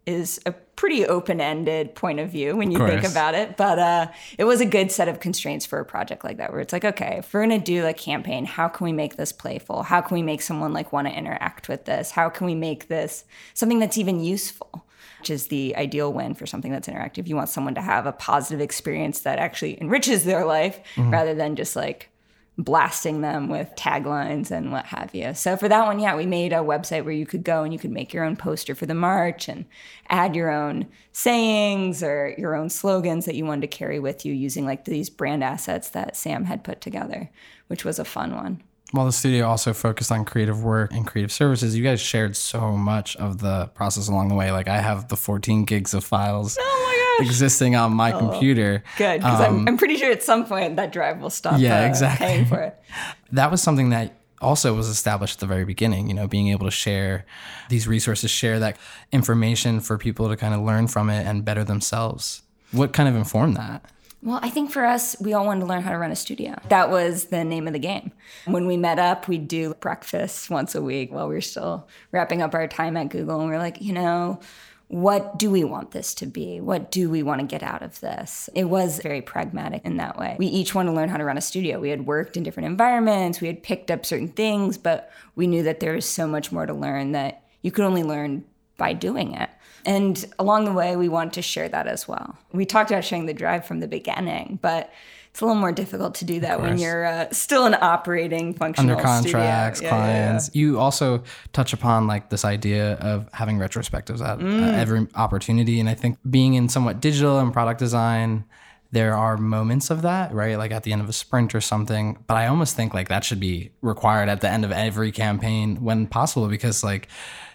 [0.06, 3.56] is a pretty open-ended point of view when you think about it.
[3.56, 4.06] But uh,
[4.38, 6.84] it was a good set of constraints for a project like that, where it's like,
[6.84, 9.82] okay, if we're gonna do a campaign, how can we make this playful?
[9.84, 12.10] How can we make someone like want to interact with this?
[12.10, 14.84] How can we make this something that's even useful?
[15.20, 17.26] which is the ideal win for something that's interactive.
[17.26, 20.78] You want someone to have a positive experience that actually enriches their life
[21.10, 22.10] rather than just like
[22.58, 25.34] blasting them with taglines and what have you.
[25.34, 27.78] So for that one, yeah, we made a website where you could go and you
[27.78, 29.66] could make your own poster for the march and
[30.08, 34.32] add your own sayings or your own slogans that you wanted to carry with you
[34.32, 37.30] using like these brand assets that Sam had put together,
[37.66, 38.62] which was a fun one.
[38.92, 42.72] While the studio also focused on creative work and creative services, you guys shared so
[42.72, 44.50] much of the process along the way.
[44.52, 46.95] Like I have the 14 gigs of files Oh.
[47.20, 48.82] existing on my computer.
[48.96, 51.54] Good, because I'm, I'm pretty sure at some point that drive will stop.
[51.54, 52.26] Um, Yeah, uh, exactly.
[52.26, 52.82] Paying for it.
[53.32, 56.66] that was something that also was established at the very beginning you know being able
[56.66, 57.24] to share
[57.70, 58.76] these resources share that
[59.10, 63.16] information for people to kind of learn from it and better themselves what kind of
[63.16, 63.82] informed that
[64.22, 66.56] Well, I think for us, we all wanted to learn how to run a studio.
[66.68, 68.10] That was the name of the game.
[68.46, 72.42] When we met up, we'd do breakfast once a week while we were still wrapping
[72.42, 73.40] up our time at Google.
[73.40, 74.40] And we are like, you know,
[74.88, 76.60] what do we want this to be?
[76.60, 78.48] What do we want to get out of this?
[78.54, 80.36] It was very pragmatic in that way.
[80.38, 81.80] We each wanted to learn how to run a studio.
[81.80, 85.64] We had worked in different environments, we had picked up certain things, but we knew
[85.64, 88.44] that there was so much more to learn that you could only learn
[88.76, 89.50] by doing it.
[89.84, 92.36] And along the way, we wanted to share that as well.
[92.52, 94.92] We talked about sharing the drive from the beginning, but
[95.36, 98.92] it's a little more difficult to do that when you're uh, still an operating functional
[98.92, 99.82] under contracts.
[99.82, 100.02] Yeah, yeah, yeah.
[100.06, 101.22] clients you also
[101.52, 104.62] touch upon like this idea of having retrospectives at Mm.
[104.62, 108.44] uh, every opportunity and i think being in somewhat digital and product design
[108.92, 112.16] there are moments of that right like at the end of a sprint or something
[112.26, 115.76] but i almost think like that should be required at the end of every campaign
[115.82, 117.08] when possible because like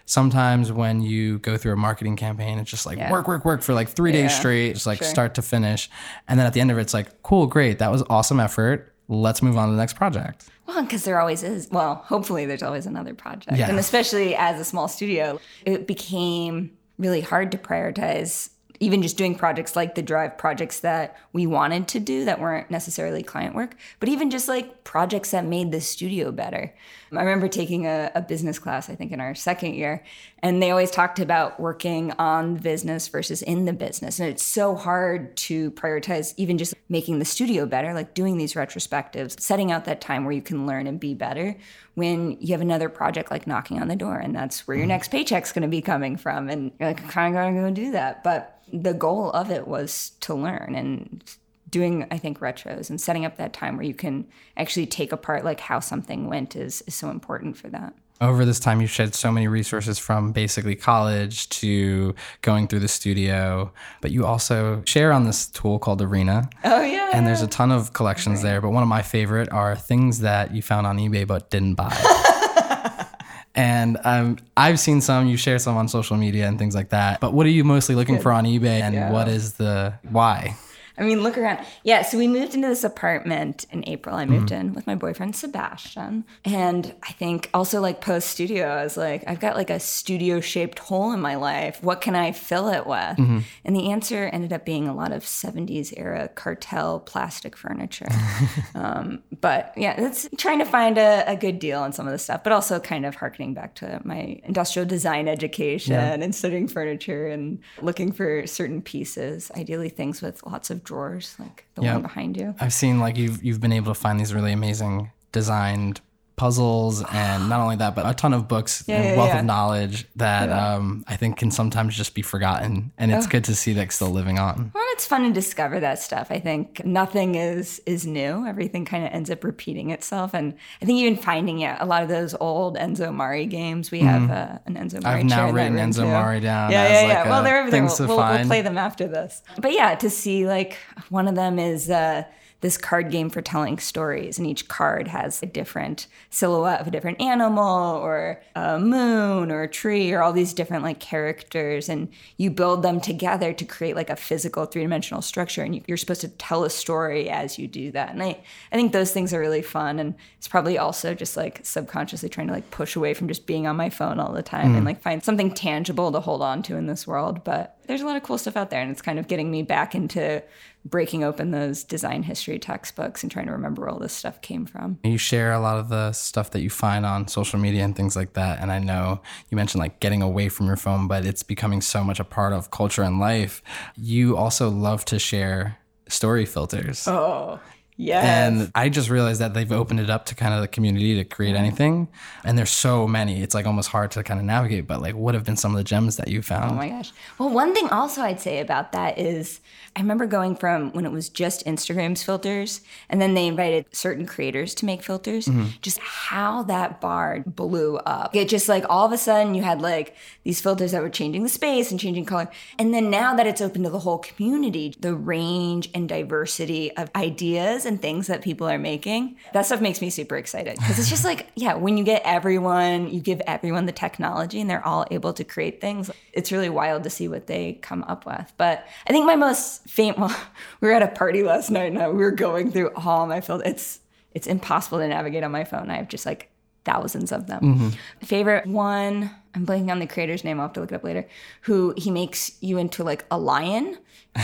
[0.06, 3.12] sometimes when you go through a marketing campaign it's just like Yeah.
[3.12, 5.08] work work work for like three days straight just like sure.
[5.08, 5.90] start to finish
[6.28, 8.94] and then at the end of it it's like cool great that was awesome effort
[9.08, 11.68] let's move on to the next project Well, because there always is.
[11.70, 13.58] Well, hopefully there's always another project.
[13.58, 13.68] Yeah.
[13.68, 18.52] And especially as a small studio, it became really hard to prioritize
[18.82, 22.72] even just doing projects like the drive projects that we wanted to do that weren't
[22.72, 26.74] necessarily client work, but even just like projects that made the studio better.
[27.14, 30.04] I remember taking a, a business class, I think in our second year,
[30.42, 34.20] and they always talked about working on the business versus in the business.
[34.20, 38.54] And it's so hard to prioritize even just making the studio better, like doing these
[38.54, 41.56] retrospectives, setting out that time where you can learn and be better
[41.96, 44.90] when you have another project like knocking on the door and that's where your mm.
[44.90, 46.50] next paycheck's going to be coming from.
[46.50, 48.24] And you're like, kind of got to go do that.
[48.24, 51.24] But the goal of it was to learn and
[51.70, 54.28] doing i think retros and setting up that time where you can
[54.58, 58.60] actually take apart like how something went is, is so important for that over this
[58.60, 64.12] time you've shed so many resources from basically college to going through the studio but
[64.12, 66.44] you also share on this tool called Are.na.
[66.64, 67.10] Oh yeah.
[67.14, 70.54] And there's a ton of collections there but one of my favorite are things that
[70.54, 71.98] you found on ebay but didn't buy.
[73.54, 77.20] And um, i've seen some you share some on social media and things like that
[77.20, 80.56] but what are you mostly looking for on ebay and what is the why
[80.98, 81.66] I mean, look around.
[81.84, 84.16] Yeah, so we moved into this apartment in April.
[84.16, 86.26] I moved in with my boyfriend Sebastian.
[86.46, 90.42] And I think also like post studio, I was like, I've got like a studio
[90.42, 91.82] shaped hole in my life.
[91.82, 93.18] What can I fill it with?
[93.66, 98.08] And the answer ended up being a lot of 70s era Kartell plastic furniture.
[98.76, 102.20] um, but yeah, it's trying to find a, a good deal on some of the
[102.20, 107.28] stuff, but also kind of harkening back to my industrial design education and studying furniture
[107.28, 111.94] and looking for certain pieces, ideally things with lots of drawers, like the Yeah.
[111.94, 112.56] one behind you.
[112.60, 116.02] I've seen like you've you've been able to find these really amazing designed
[116.42, 119.40] puzzles and not only that but a ton of books Yeah, and yeah, wealth yeah.
[119.40, 123.54] of knowledge that um, I think can sometimes just be forgotten and it's good to
[123.54, 124.72] see that still living on.
[124.74, 126.28] Well, it's fun to discover that stuff.
[126.32, 128.48] I think nothing is is new.
[128.48, 132.02] Everything kind of ends up repeating itself, and I think even finding yeah, a lot
[132.02, 133.92] of those old Enzo Mari games.
[133.92, 135.04] We have uh, an Enzo Mari.
[135.04, 135.08] Mm-hmm.
[135.08, 136.06] I've now chair in that written Enzo too.
[136.06, 137.30] Mari down Yeah, as yeah, like yeah.
[137.30, 137.86] Well, they're everything.
[137.86, 139.42] We'll, we'll, we'll play them after this.
[139.60, 140.78] But yeah, to see like
[141.10, 141.90] one of them is.
[141.90, 142.24] Uh,
[142.62, 146.92] this card game for telling stories, and each card has a different silhouette of a
[146.92, 152.08] different animal, or a moon, or a tree, or all these different like characters, and
[152.38, 155.98] you build them together to create like a physical three dimensional structure, and you- you're
[155.98, 158.12] supposed to tell a story as you do that.
[158.12, 158.40] And I,
[158.72, 162.48] I think those things are really fun, and it's probably also just like subconsciously trying
[162.48, 164.86] to like push away from just being on my phone all the time and mm.
[164.86, 167.44] like find something tangible to hold on to in this world.
[167.44, 169.64] But there's a lot of cool stuff out there, and it's kind of getting me
[169.64, 170.44] back into
[170.84, 174.66] breaking open those design history textbooks and trying to remember where all this stuff came
[174.66, 175.00] from.
[175.04, 178.16] You share a lot of the stuff that you find on social media and things
[178.16, 178.60] like that.
[178.60, 182.04] And I know you mentioned like getting away from your phone, but it's becoming so
[182.04, 183.62] much a part of culture and life.
[183.96, 187.08] You also love to share story filters.
[187.08, 187.60] Oh,
[187.98, 188.26] Yes.
[188.26, 191.24] And I just realized that they've opened it up to kind of the community to
[191.24, 191.66] create mm-hmm.
[191.66, 192.08] anything.
[192.44, 193.44] And there's so many.
[193.44, 195.78] It's like almost hard to kind of navigate, but like what have been some of
[195.78, 196.72] the gems that you found?
[196.72, 197.12] Oh my gosh.
[197.38, 199.60] Well, one thing also I'd say about that is
[199.96, 204.26] I remember going from when it was just Instagram's filters and then they invited certain
[204.26, 205.68] creators to make filters, mm-hmm.
[205.82, 208.34] just how that bar blew up.
[208.34, 211.44] It just like all of a sudden you had like these filters that were changing
[211.44, 212.50] the space and changing color.
[212.80, 217.12] And then now that it's open to the whole community, the range and diversity of
[217.16, 221.10] ideas and things that people are making, that stuff makes me super excited because it's
[221.10, 225.06] just like, yeah, when you get everyone, you give everyone the technology and they're all
[225.12, 228.52] able to create things, it's really wild to see what they come up with.
[228.58, 230.38] But I think my most famous, well,
[230.80, 233.68] we were at a party last night and we were going through all my filters.
[233.68, 234.00] It's,
[234.34, 235.90] it's impossible to navigate on my phone.
[235.90, 236.52] I have just like
[236.84, 237.92] thousands of them.
[238.22, 240.60] Favorite one, I'm blanking on the creator's name.
[240.60, 241.28] I'll have to look it up later.
[241.62, 243.98] Who he makes you into like a lion,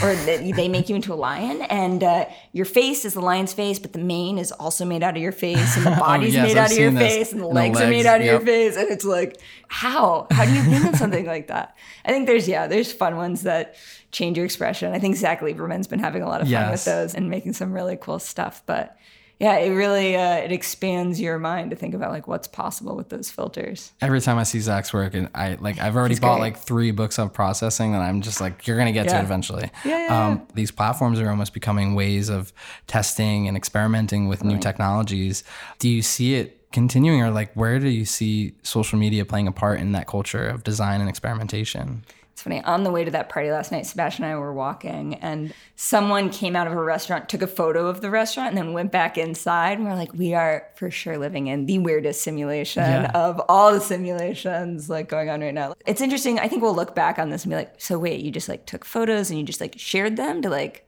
[0.03, 3.79] or they make you into a lion, and uh, your face is the lion's face,
[3.79, 6.57] but the mane is also made out of your face, and the body's yes, made
[6.57, 7.13] I've out of your this.
[7.13, 9.05] face, and the And the legs, are made legs, out of your face, and it's
[9.05, 10.27] like, how?
[10.31, 11.75] How do you think of something like that?
[12.05, 13.75] I think there's yeah, there's fun ones that
[14.11, 14.93] change your expression.
[14.93, 17.71] I think Zach Lieberman's been having a lot of fun with those and making some
[17.71, 18.97] really cool stuff, but
[19.39, 23.09] yeah, it really uh, it expands your mind to think about like what's possible with
[23.09, 23.91] those filters.
[24.01, 26.53] Every time I see Zach's work, and I like, I've already bought great.
[26.53, 29.69] like three books of processing, and I'm just like, you're gonna get to it eventually.
[29.85, 32.51] Yeah, yeah, Um, these platforms are almost becoming ways of
[32.87, 35.43] testing and experimenting with new technologies.
[35.79, 39.51] Do you see it continuing, or like, where do you see social media playing a
[39.51, 42.03] part in that culture of design and experimentation?
[42.37, 42.61] It's funny.
[42.65, 46.29] On the way to that party last night, Sebastian and I were walking, and someone
[46.29, 49.17] came out of a restaurant, took a photo of the restaurant, and then went back
[49.17, 49.79] inside.
[49.79, 53.09] And we're like, we are for sure living in the weirdest simulation Yeah.
[53.15, 55.73] of all the simulations like going on right now.
[55.87, 56.37] It's interesting.
[56.37, 58.67] I think we'll look back on this and be like, so wait, you just like
[58.67, 60.87] took photos and you just like shared them to like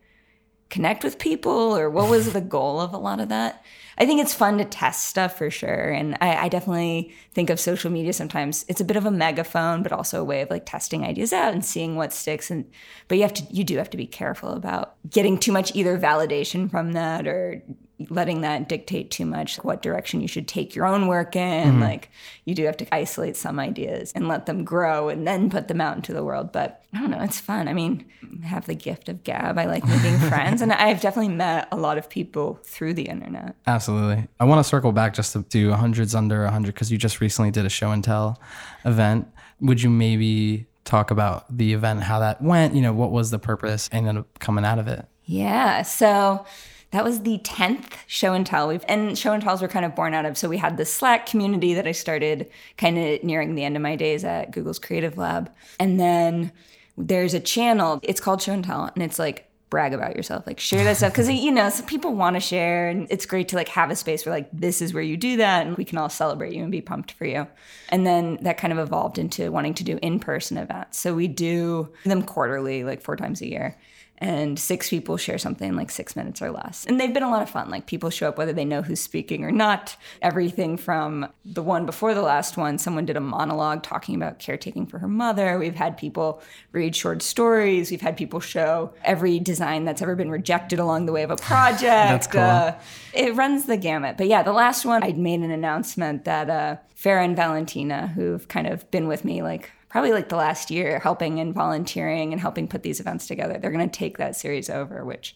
[0.69, 3.63] connect with people or what was the goal of a lot of that
[3.99, 5.89] i think it's fun to test stuff for sure.
[5.89, 8.65] And I, I definitely think of social media sometimes.
[8.67, 11.53] It's a bit of a megaphone but also a way of like testing ideas out
[11.53, 12.49] and seeing what sticks.
[12.49, 12.69] And
[13.07, 15.97] but you have to you do have to be careful about getting too much either
[15.97, 17.61] validation from that or
[18.09, 21.81] letting that dictate too much what direction you should take your own work in mm-hmm.
[21.81, 22.09] like
[22.45, 25.81] you do have to isolate some ideas and let them grow and then put them
[25.81, 28.05] out into the world but i don't know it's fun i mean
[28.43, 31.77] I have the gift of gab i like making friends and i've definitely met a
[31.77, 34.27] lot of people through the internet Absolutely.
[34.39, 37.51] I want to circle back just to do hundreds under 100 because you just recently
[37.51, 38.41] did a show and tell
[38.83, 39.27] event.
[39.61, 42.73] Would you maybe talk about the event, how that went?
[42.73, 45.05] You know, what was the purpose and then coming out of it?
[45.25, 45.83] Yeah.
[45.83, 46.45] So
[46.91, 48.67] that was the 10th show and tell.
[48.67, 50.37] We've, and show and tells were kind of born out of.
[50.37, 53.81] So we had the Slack community that I started kind of nearing the end of
[53.81, 55.51] my days at Google's Creative Lab.
[55.79, 56.51] And then
[56.97, 58.85] there's a channel, it's called Show and Tell.
[58.93, 62.15] And it's like, brag about yourself like share that stuff because you know some people
[62.15, 64.93] want to share and it's great to like have a space where like this is
[64.93, 67.45] where you do that and we can all celebrate you and be pumped for you
[67.89, 71.87] and then that kind of evolved into wanting to do in-person events so we do
[72.03, 73.77] them quarterly like four times a year
[74.19, 76.85] and six people share something like six minutes or less.
[76.85, 77.69] And they've been a lot of fun.
[77.69, 79.95] Like people show up whether they know who's speaking or not.
[80.21, 84.87] Everything from the one before the last one, someone did a monologue talking about caretaking
[84.87, 85.57] for her mother.
[85.57, 86.41] We've had people
[86.73, 87.91] read short stories.
[87.91, 91.35] We've had people show every design that's ever been rejected along the way of a
[91.37, 91.81] project.
[91.81, 92.41] That's cool.
[92.41, 92.73] Uh,
[93.13, 94.17] it runs the gamut.
[94.17, 98.45] But yeah, the last one, I'd made an announcement that uh, Farah and Valentina, who've
[98.49, 102.39] kind of been with me like probably like the last year, helping and volunteering and
[102.39, 105.35] helping put these events together, they're going to take that series over, which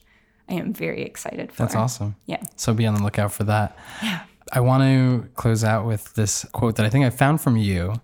[0.49, 1.63] I am very excited for.
[1.63, 2.15] That's awesome.
[2.25, 2.43] Yeah.
[2.55, 3.77] So be on the lookout for that.
[4.01, 4.21] Yeah.
[4.51, 7.95] I want to close out with this quote that I think I found from you.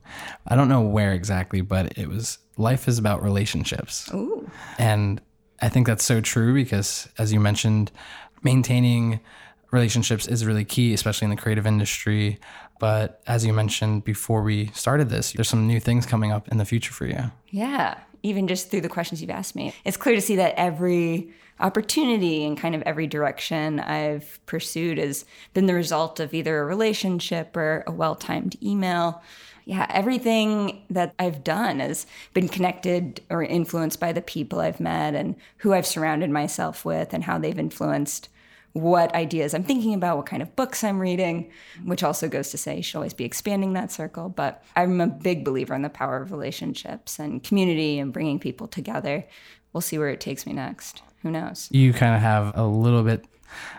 [0.48, 4.10] I don't know where exactly, but it was life is about relationships.
[4.14, 4.50] Ooh.
[4.78, 5.22] And
[5.62, 7.92] I think that's so true because, as you mentioned,
[8.42, 9.20] maintaining
[9.72, 12.40] relationships is really key, especially in the creative industry.
[12.80, 16.58] But as you mentioned before we started this, there's some new things coming up in
[16.58, 17.32] the future for you.
[17.50, 21.32] Yeah, even just through the questions you've asked me, it's clear to see that every
[21.60, 26.66] opportunity and kind of every direction I've pursued has been the result of either a
[26.66, 29.22] relationship or a well timed email.
[29.66, 35.14] Yeah, everything that I've done has been connected or influenced by the people I've met
[35.14, 38.30] and who I've surrounded myself with and how they've influenced
[38.74, 41.52] what ideas I'm thinking about, what kind of books I'm reading,
[41.84, 44.30] which also goes to say you should always be expanding that circle.
[44.30, 48.68] But I'm a big believer in the power of relationships and community and bringing people
[48.68, 49.26] together.
[49.74, 51.02] We'll see where it takes me next.
[51.24, 51.68] Who knows?
[51.72, 53.26] You kind of have a little bit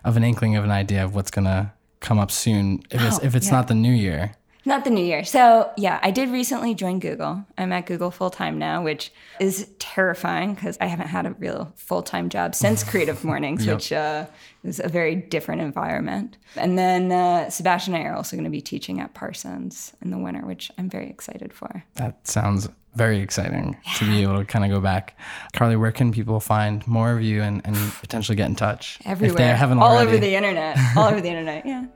[0.05, 2.83] of an inkling of an idea of what's going to come up soon.
[2.91, 3.53] If it's, Oh, if it's yeah.
[3.53, 4.33] not the new year,
[4.65, 5.25] Not the new year.
[5.25, 7.45] So, yeah, I did recently join Google.
[7.57, 11.73] I'm at Google full time now, which is terrifying because I haven't had a real
[11.77, 13.77] full time job since Creative Mornings, yep.
[13.77, 14.27] which uh,
[14.63, 16.37] is a very different environment.
[16.57, 20.11] And then uh, Sebastian and I are also going to be teaching at Parsons in
[20.11, 21.85] the winter, which I'm very excited for.
[21.95, 23.93] That sounds very exciting yeah.
[23.95, 25.19] to be able to kind of go back.
[25.55, 28.99] Carly, where can people find more of you and, and potentially get in touch?
[29.07, 29.33] Everywhere.
[29.33, 30.11] If they haven't All already?
[30.11, 30.77] over the internet.
[30.97, 31.65] All over the internet.
[31.65, 31.87] Yeah.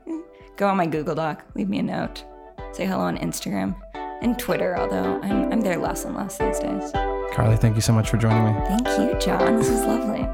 [0.55, 2.23] Go on my Google Doc, leave me a note
[2.75, 3.73] say hello on Instagram
[4.21, 6.91] and Twitter, although I'm, I'm there less and less these days.
[7.31, 8.51] Carly, thank you so much for joining me.
[8.65, 9.55] Thank you, John.
[9.55, 10.27] This is lovely.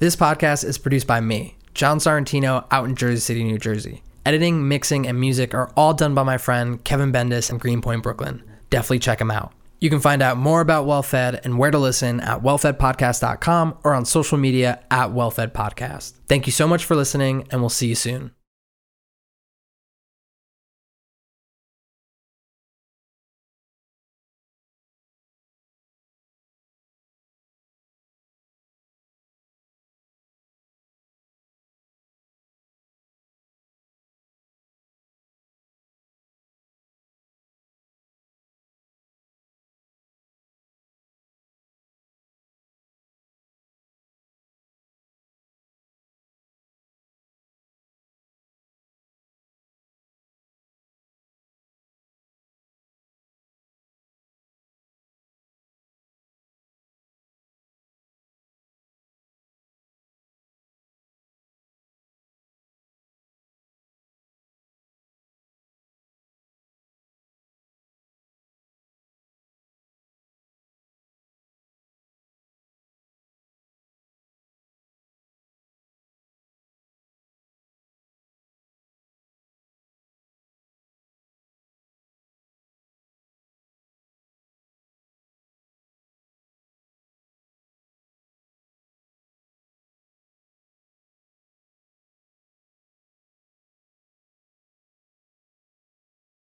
[0.00, 4.02] This podcast is produced by me, John Sorrentino, out in Jersey City, New Jersey.
[4.26, 8.42] Editing, mixing, and music are all done by my friend Kevin Bendis in Greenpoint, Brooklyn.
[8.68, 9.52] Definitely check him out.
[9.86, 14.04] You can find out more about WellFed and where to listen at wellfedpodcast.com or on
[14.04, 16.14] social media at WellFedPodcast.
[16.26, 18.32] Thank you so much for listening, and we'll see you soon.